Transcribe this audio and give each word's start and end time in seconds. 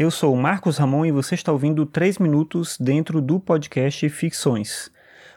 Eu 0.00 0.10
sou 0.10 0.34
Marcos 0.34 0.78
Ramon 0.78 1.04
e 1.04 1.12
você 1.12 1.34
está 1.34 1.52
ouvindo 1.52 1.84
3 1.84 2.16
minutos 2.16 2.78
dentro 2.78 3.20
do 3.20 3.38
podcast 3.38 4.08
Ficções. 4.08 4.90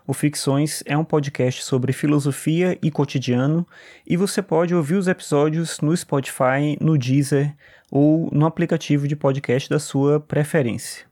O 0.08 0.14
Ficções 0.14 0.82
é 0.86 0.98
um 0.98 1.04
podcast 1.04 1.62
sobre 1.66 1.92
filosofia 1.92 2.80
e 2.82 2.90
cotidiano 2.90 3.68
e 4.08 4.16
você 4.16 4.42
pode 4.42 4.74
ouvir 4.74 4.96
os 4.96 5.10
episódios 5.10 5.82
no 5.82 5.94
Spotify, 5.98 6.78
no 6.80 6.98
Deezer 6.98 7.54
ou 7.92 8.30
no 8.32 8.46
aplicativo 8.46 9.06
de 9.06 9.18
podcast 9.18 9.70
da 9.70 9.80
sua 9.80 10.22
preferência. 10.22 11.06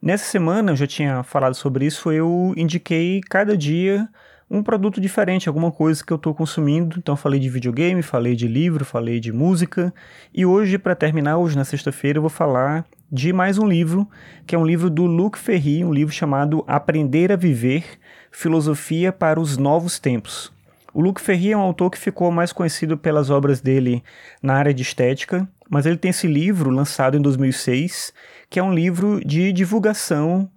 Nessa 0.00 0.24
semana, 0.24 0.72
eu 0.72 0.76
já 0.76 0.86
tinha 0.86 1.22
falado 1.22 1.54
sobre 1.54 1.84
isso, 1.84 2.10
eu 2.10 2.54
indiquei 2.56 3.20
cada 3.28 3.58
dia 3.58 4.08
um 4.50 4.64
produto 4.64 5.00
diferente, 5.00 5.48
alguma 5.48 5.70
coisa 5.70 6.04
que 6.04 6.12
eu 6.12 6.16
estou 6.16 6.34
consumindo. 6.34 6.96
Então 6.98 7.16
falei 7.16 7.38
de 7.38 7.48
videogame, 7.48 8.02
falei 8.02 8.34
de 8.34 8.48
livro, 8.48 8.84
falei 8.84 9.20
de 9.20 9.32
música. 9.32 9.94
E 10.34 10.44
hoje, 10.44 10.76
para 10.76 10.96
terminar, 10.96 11.36
hoje 11.38 11.56
na 11.56 11.64
sexta-feira, 11.64 12.18
eu 12.18 12.22
vou 12.22 12.30
falar 12.30 12.84
de 13.12 13.32
mais 13.32 13.58
um 13.58 13.66
livro, 13.66 14.08
que 14.46 14.54
é 14.54 14.58
um 14.58 14.66
livro 14.66 14.90
do 14.90 15.06
Luc 15.06 15.38
Ferry, 15.38 15.84
um 15.84 15.92
livro 15.92 16.12
chamado 16.12 16.64
Aprender 16.66 17.30
a 17.30 17.36
Viver, 17.36 17.84
Filosofia 18.32 19.12
para 19.12 19.40
os 19.40 19.56
Novos 19.56 20.00
Tempos. 20.00 20.52
O 20.92 21.00
Luc 21.00 21.20
Ferry 21.20 21.52
é 21.52 21.56
um 21.56 21.60
autor 21.60 21.90
que 21.90 21.98
ficou 21.98 22.32
mais 22.32 22.52
conhecido 22.52 22.98
pelas 22.98 23.30
obras 23.30 23.60
dele 23.60 24.02
na 24.42 24.54
área 24.54 24.74
de 24.74 24.82
estética, 24.82 25.48
mas 25.68 25.86
ele 25.86 25.96
tem 25.96 26.10
esse 26.10 26.26
livro 26.26 26.70
lançado 26.70 27.16
em 27.16 27.22
2006, 27.22 28.12
que 28.48 28.58
é 28.58 28.62
um 28.62 28.74
livro 28.74 29.20
de 29.24 29.52
divulgação 29.52 30.50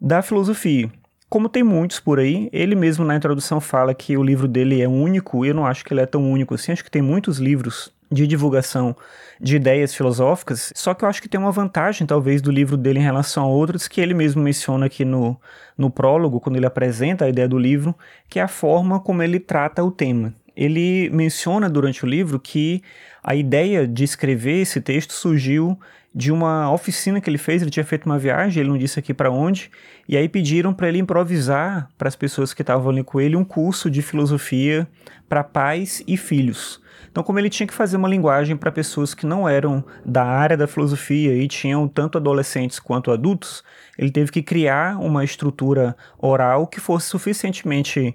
da 0.00 0.22
filosofia. 0.22 0.90
Como 1.28 1.48
tem 1.48 1.64
muitos 1.64 1.98
por 1.98 2.20
aí, 2.20 2.48
ele 2.52 2.76
mesmo 2.76 3.04
na 3.04 3.16
introdução 3.16 3.60
fala 3.60 3.92
que 3.92 4.16
o 4.16 4.22
livro 4.22 4.46
dele 4.46 4.80
é 4.80 4.86
único, 4.86 5.44
e 5.44 5.48
eu 5.48 5.54
não 5.54 5.66
acho 5.66 5.84
que 5.84 5.92
ele 5.92 6.00
é 6.00 6.06
tão 6.06 6.30
único 6.30 6.54
assim, 6.54 6.70
acho 6.70 6.84
que 6.84 6.90
tem 6.90 7.02
muitos 7.02 7.38
livros 7.38 7.92
de 8.10 8.28
divulgação 8.28 8.96
de 9.40 9.56
ideias 9.56 9.92
filosóficas, 9.92 10.72
só 10.76 10.94
que 10.94 11.04
eu 11.04 11.08
acho 11.08 11.20
que 11.20 11.28
tem 11.28 11.40
uma 11.40 11.50
vantagem, 11.50 12.06
talvez, 12.06 12.40
do 12.40 12.52
livro 12.52 12.76
dele 12.76 13.00
em 13.00 13.02
relação 13.02 13.42
a 13.42 13.48
outros, 13.48 13.88
que 13.88 14.00
ele 14.00 14.14
mesmo 14.14 14.40
menciona 14.40 14.86
aqui 14.86 15.04
no, 15.04 15.36
no 15.76 15.90
prólogo, 15.90 16.38
quando 16.40 16.56
ele 16.56 16.66
apresenta 16.66 17.24
a 17.24 17.28
ideia 17.28 17.48
do 17.48 17.58
livro, 17.58 17.92
que 18.28 18.38
é 18.38 18.42
a 18.42 18.48
forma 18.48 19.00
como 19.00 19.20
ele 19.20 19.40
trata 19.40 19.82
o 19.82 19.90
tema. 19.90 20.32
Ele 20.56 21.10
menciona 21.10 21.68
durante 21.68 22.04
o 22.04 22.08
livro 22.08 22.40
que 22.40 22.82
a 23.22 23.34
ideia 23.34 23.86
de 23.86 24.04
escrever 24.04 24.62
esse 24.62 24.80
texto 24.80 25.12
surgiu 25.12 25.78
de 26.14 26.32
uma 26.32 26.72
oficina 26.72 27.20
que 27.20 27.28
ele 27.28 27.36
fez. 27.36 27.60
Ele 27.60 27.70
tinha 27.70 27.84
feito 27.84 28.06
uma 28.06 28.18
viagem, 28.18 28.60
ele 28.62 28.70
não 28.70 28.78
disse 28.78 28.98
aqui 28.98 29.12
para 29.12 29.30
onde, 29.30 29.70
e 30.08 30.16
aí 30.16 30.28
pediram 30.28 30.72
para 30.72 30.88
ele 30.88 30.98
improvisar 30.98 31.88
para 31.98 32.08
as 32.08 32.16
pessoas 32.16 32.54
que 32.54 32.62
estavam 32.62 32.90
ali 32.90 33.04
com 33.04 33.20
ele 33.20 33.36
um 33.36 33.44
curso 33.44 33.90
de 33.90 34.00
filosofia 34.00 34.88
para 35.28 35.44
pais 35.44 36.02
e 36.06 36.16
filhos. 36.16 36.80
Então, 37.10 37.22
como 37.22 37.38
ele 37.38 37.50
tinha 37.50 37.66
que 37.66 37.74
fazer 37.74 37.96
uma 37.96 38.08
linguagem 38.08 38.56
para 38.56 38.70
pessoas 38.72 39.14
que 39.14 39.26
não 39.26 39.48
eram 39.48 39.84
da 40.04 40.24
área 40.24 40.56
da 40.56 40.66
filosofia 40.66 41.34
e 41.34 41.48
tinham 41.48 41.86
tanto 41.88 42.16
adolescentes 42.18 42.78
quanto 42.78 43.10
adultos, 43.10 43.62
ele 43.98 44.10
teve 44.10 44.30
que 44.30 44.42
criar 44.42 44.98
uma 44.98 45.24
estrutura 45.24 45.96
oral 46.18 46.66
que 46.66 46.80
fosse 46.80 47.08
suficientemente 47.08 48.14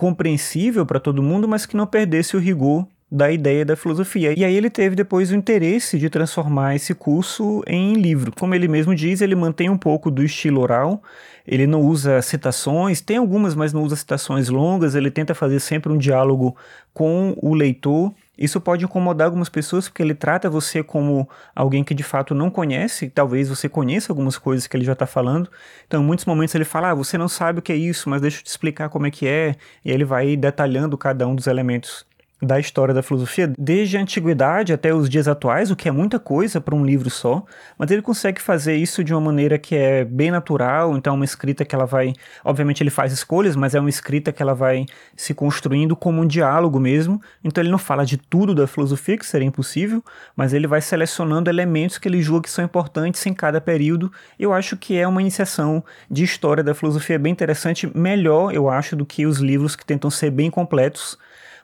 compreensível 0.00 0.86
para 0.86 0.98
todo 0.98 1.22
mundo, 1.22 1.46
mas 1.46 1.66
que 1.66 1.76
não 1.76 1.86
perdesse 1.86 2.34
o 2.34 2.40
rigor 2.40 2.86
da 3.12 3.30
ideia 3.30 3.66
da 3.66 3.76
filosofia. 3.76 4.32
E 4.34 4.42
aí 4.42 4.56
ele 4.56 4.70
teve 4.70 4.96
depois 4.96 5.30
o 5.30 5.34
interesse 5.34 5.98
de 5.98 6.08
transformar 6.08 6.74
esse 6.74 6.94
curso 6.94 7.62
em 7.66 7.92
livro. 7.92 8.32
Como 8.34 8.54
ele 8.54 8.66
mesmo 8.66 8.94
diz, 8.94 9.20
ele 9.20 9.34
mantém 9.34 9.68
um 9.68 9.76
pouco 9.76 10.10
do 10.10 10.24
estilo 10.24 10.62
oral, 10.62 11.02
ele 11.46 11.66
não 11.66 11.82
usa 11.82 12.22
citações, 12.22 13.02
tem 13.02 13.18
algumas, 13.18 13.54
mas 13.54 13.74
não 13.74 13.82
usa 13.82 13.94
citações 13.94 14.48
longas, 14.48 14.94
ele 14.94 15.10
tenta 15.10 15.34
fazer 15.34 15.60
sempre 15.60 15.92
um 15.92 15.98
diálogo 15.98 16.56
com 16.94 17.36
o 17.42 17.52
leitor. 17.52 18.10
Isso 18.40 18.58
pode 18.58 18.86
incomodar 18.86 19.26
algumas 19.26 19.50
pessoas 19.50 19.86
porque 19.86 20.02
ele 20.02 20.14
trata 20.14 20.48
você 20.48 20.82
como 20.82 21.28
alguém 21.54 21.84
que 21.84 21.92
de 21.92 22.02
fato 22.02 22.34
não 22.34 22.48
conhece, 22.50 23.10
talvez 23.10 23.50
você 23.50 23.68
conheça 23.68 24.10
algumas 24.10 24.38
coisas 24.38 24.66
que 24.66 24.74
ele 24.74 24.84
já 24.84 24.94
está 24.94 25.06
falando. 25.06 25.50
Então, 25.86 26.02
em 26.02 26.06
muitos 26.06 26.24
momentos 26.24 26.54
ele 26.54 26.64
fala: 26.64 26.90
ah, 26.90 26.94
você 26.94 27.18
não 27.18 27.28
sabe 27.28 27.58
o 27.58 27.62
que 27.62 27.72
é 27.72 27.76
isso, 27.76 28.08
mas 28.08 28.22
deixa 28.22 28.38
eu 28.40 28.42
te 28.42 28.46
explicar 28.46 28.88
como 28.88 29.06
é 29.06 29.10
que 29.10 29.26
é. 29.26 29.56
E 29.84 29.90
ele 29.90 30.04
vai 30.06 30.36
detalhando 30.36 30.96
cada 30.96 31.28
um 31.28 31.34
dos 31.34 31.46
elementos 31.46 32.06
da 32.42 32.58
história 32.58 32.94
da 32.94 33.02
filosofia, 33.02 33.52
desde 33.58 33.96
a 33.96 34.00
antiguidade 34.00 34.72
até 34.72 34.94
os 34.94 35.08
dias 35.08 35.28
atuais, 35.28 35.70
o 35.70 35.76
que 35.76 35.88
é 35.88 35.92
muita 35.92 36.18
coisa 36.18 36.60
para 36.60 36.74
um 36.74 36.84
livro 36.84 37.10
só, 37.10 37.44
mas 37.76 37.90
ele 37.90 38.00
consegue 38.00 38.40
fazer 38.40 38.76
isso 38.76 39.04
de 39.04 39.12
uma 39.12 39.20
maneira 39.20 39.58
que 39.58 39.74
é 39.74 40.04
bem 40.04 40.30
natural, 40.30 40.96
então 40.96 41.12
é 41.12 41.16
uma 41.16 41.24
escrita 41.24 41.64
que 41.64 41.74
ela 41.74 41.84
vai, 41.84 42.14
obviamente 42.42 42.82
ele 42.82 42.90
faz 42.90 43.12
escolhas, 43.12 43.54
mas 43.54 43.74
é 43.74 43.80
uma 43.80 43.90
escrita 43.90 44.32
que 44.32 44.42
ela 44.42 44.54
vai 44.54 44.86
se 45.14 45.34
construindo 45.34 45.94
como 45.94 46.22
um 46.22 46.26
diálogo 46.26 46.80
mesmo, 46.80 47.20
então 47.44 47.62
ele 47.62 47.70
não 47.70 47.78
fala 47.78 48.06
de 48.06 48.16
tudo 48.16 48.54
da 48.54 48.66
filosofia, 48.66 49.18
que 49.18 49.26
seria 49.26 49.46
impossível, 49.46 50.02
mas 50.34 50.54
ele 50.54 50.66
vai 50.66 50.80
selecionando 50.80 51.50
elementos 51.50 51.98
que 51.98 52.08
ele 52.08 52.22
julga 52.22 52.44
que 52.44 52.50
são 52.50 52.64
importantes 52.64 53.24
em 53.26 53.34
cada 53.34 53.60
período, 53.60 54.10
eu 54.38 54.52
acho 54.52 54.76
que 54.76 54.96
é 54.96 55.06
uma 55.06 55.20
iniciação 55.20 55.84
de 56.10 56.24
história 56.24 56.64
da 56.64 56.74
filosofia 56.74 57.18
bem 57.18 57.32
interessante, 57.32 57.90
melhor, 57.94 58.54
eu 58.54 58.68
acho, 58.68 58.96
do 58.96 59.04
que 59.04 59.26
os 59.26 59.38
livros 59.38 59.76
que 59.76 59.84
tentam 59.84 60.10
ser 60.10 60.30
bem 60.30 60.50
completos, 60.50 61.18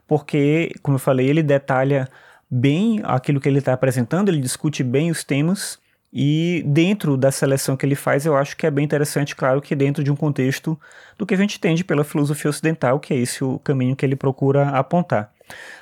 porque, 0.07 0.73
como 0.83 0.97
eu 0.97 1.01
falei, 1.01 1.29
ele 1.29 1.43
detalha 1.43 2.09
bem 2.51 3.01
aquilo 3.05 3.41
que 3.41 3.49
ele 3.49 3.59
está 3.59 3.73
apresentando, 3.73 4.29
ele 4.29 4.41
discute 4.41 4.83
bem 4.83 5.11
os 5.11 5.25
temas. 5.25 5.79
E 6.13 6.63
dentro 6.67 7.17
da 7.17 7.31
seleção 7.31 7.77
que 7.77 7.85
ele 7.85 7.95
faz, 7.95 8.25
eu 8.25 8.37
acho 8.37 8.57
que 8.57 8.67
é 8.67 8.71
bem 8.71 8.85
interessante, 8.85 9.37
claro, 9.37 9.61
que 9.61 9.75
dentro 9.75 10.03
de 10.03 10.11
um 10.11 10.17
contexto 10.17 10.79
do 11.19 11.27
que 11.27 11.35
a 11.35 11.37
gente 11.37 11.59
entende 11.59 11.85
pela 11.85 12.05
filosofia 12.05 12.49
ocidental, 12.49 12.99
que 12.99 13.13
é 13.13 13.19
esse 13.19 13.45
o 13.45 13.59
caminho 13.59 13.95
que 13.95 14.07
ele 14.07 14.17
procura 14.17 14.71
apontar. 14.71 15.31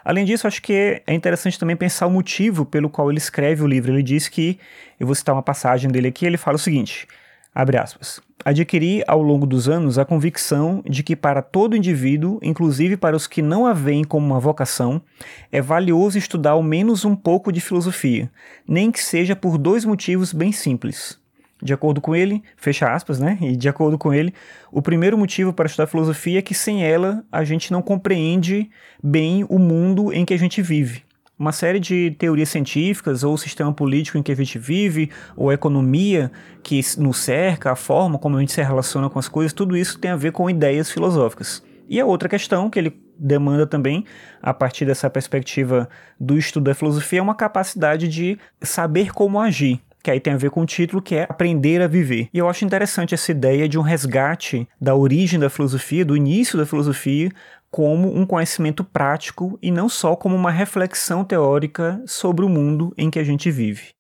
Além 0.04 0.24
disso, 0.24 0.46
acho 0.46 0.60
que 0.60 1.02
é 1.06 1.14
interessante 1.14 1.58
também 1.58 1.76
pensar 1.76 2.06
o 2.06 2.10
motivo 2.10 2.64
pelo 2.64 2.90
qual 2.90 3.10
ele 3.10 3.18
escreve 3.18 3.62
o 3.62 3.66
livro. 3.66 3.92
Ele 3.92 4.02
diz 4.02 4.28
que, 4.28 4.58
eu 4.98 5.06
vou 5.06 5.14
citar 5.14 5.34
uma 5.34 5.42
passagem 5.42 5.90
dele 5.90 6.08
aqui, 6.08 6.26
ele 6.26 6.36
fala 6.36 6.56
o 6.56 6.58
seguinte: 6.58 7.06
Abre 7.54 7.76
aspas. 7.76 8.20
Adquiri 8.44 9.04
ao 9.06 9.22
longo 9.22 9.46
dos 9.46 9.68
anos 9.68 9.96
a 9.96 10.04
convicção 10.04 10.82
de 10.84 11.04
que 11.04 11.14
para 11.14 11.40
todo 11.40 11.76
indivíduo, 11.76 12.40
inclusive 12.42 12.96
para 12.96 13.16
os 13.16 13.28
que 13.28 13.40
não 13.40 13.64
a 13.64 13.72
veem 13.72 14.02
como 14.02 14.26
uma 14.26 14.40
vocação, 14.40 15.00
é 15.52 15.62
valioso 15.62 16.18
estudar 16.18 16.50
ao 16.50 16.62
menos 16.62 17.04
um 17.04 17.14
pouco 17.14 17.52
de 17.52 17.60
filosofia, 17.60 18.28
nem 18.66 18.90
que 18.90 19.00
seja 19.00 19.36
por 19.36 19.56
dois 19.56 19.84
motivos 19.84 20.32
bem 20.32 20.50
simples. 20.50 21.18
De 21.62 21.72
acordo 21.72 22.00
com 22.00 22.14
ele, 22.14 22.42
fecha 22.56 22.92
aspas, 22.92 23.20
né? 23.20 23.38
E 23.40 23.56
de 23.56 23.68
acordo 23.68 23.96
com 23.96 24.12
ele, 24.12 24.34
o 24.72 24.82
primeiro 24.82 25.16
motivo 25.16 25.52
para 25.52 25.66
estudar 25.66 25.86
filosofia 25.86 26.40
é 26.40 26.42
que 26.42 26.54
sem 26.54 26.84
ela 26.84 27.24
a 27.30 27.44
gente 27.44 27.72
não 27.72 27.80
compreende 27.80 28.68
bem 29.02 29.46
o 29.48 29.60
mundo 29.60 30.12
em 30.12 30.24
que 30.24 30.34
a 30.34 30.38
gente 30.38 30.60
vive 30.60 31.03
uma 31.38 31.52
série 31.52 31.80
de 31.80 32.12
teorias 32.12 32.48
científicas, 32.48 33.24
ou 33.24 33.34
o 33.34 33.38
sistema 33.38 33.72
político 33.72 34.16
em 34.16 34.22
que 34.22 34.32
a 34.32 34.36
gente 34.36 34.58
vive, 34.58 35.10
ou 35.36 35.50
a 35.50 35.54
economia 35.54 36.30
que 36.62 36.80
nos 36.98 37.18
cerca, 37.18 37.72
a 37.72 37.76
forma 37.76 38.18
como 38.18 38.36
a 38.36 38.40
gente 38.40 38.52
se 38.52 38.62
relaciona 38.62 39.10
com 39.10 39.18
as 39.18 39.28
coisas, 39.28 39.52
tudo 39.52 39.76
isso 39.76 39.98
tem 39.98 40.10
a 40.10 40.16
ver 40.16 40.32
com 40.32 40.48
ideias 40.48 40.90
filosóficas. 40.90 41.62
E 41.88 42.00
a 42.00 42.06
outra 42.06 42.28
questão 42.28 42.70
que 42.70 42.78
ele 42.78 42.98
demanda 43.18 43.66
também, 43.66 44.04
a 44.42 44.54
partir 44.54 44.84
dessa 44.84 45.10
perspectiva 45.10 45.88
do 46.18 46.38
estudo 46.38 46.64
da 46.64 46.74
filosofia, 46.74 47.18
é 47.18 47.22
uma 47.22 47.34
capacidade 47.34 48.08
de 48.08 48.38
saber 48.62 49.12
como 49.12 49.40
agir, 49.40 49.80
que 50.04 50.10
aí 50.10 50.20
tem 50.20 50.34
a 50.34 50.36
ver 50.36 50.50
com 50.50 50.60
o 50.60 50.66
título 50.66 51.00
que 51.00 51.14
é 51.14 51.22
Aprender 51.22 51.80
a 51.80 51.86
Viver. 51.88 52.28
E 52.32 52.36
eu 52.36 52.46
acho 52.46 52.62
interessante 52.62 53.14
essa 53.14 53.30
ideia 53.32 53.66
de 53.66 53.78
um 53.78 53.82
resgate 53.82 54.68
da 54.78 54.94
origem 54.94 55.40
da 55.40 55.48
filosofia, 55.48 56.04
do 56.04 56.14
início 56.14 56.58
da 56.58 56.66
filosofia, 56.66 57.30
como 57.70 58.14
um 58.14 58.26
conhecimento 58.26 58.84
prático 58.84 59.58
e 59.62 59.70
não 59.70 59.88
só 59.88 60.14
como 60.14 60.36
uma 60.36 60.50
reflexão 60.50 61.24
teórica 61.24 62.02
sobre 62.06 62.44
o 62.44 62.50
mundo 62.50 62.92
em 62.98 63.10
que 63.10 63.18
a 63.18 63.24
gente 63.24 63.50
vive. 63.50 63.92